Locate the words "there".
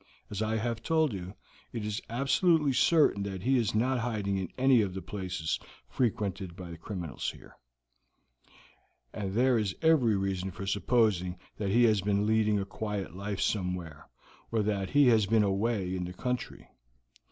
9.35-9.59